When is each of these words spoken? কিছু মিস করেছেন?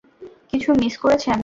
কিছু 0.49 0.69
মিস 0.73 0.95
করেছেন? 0.97 1.37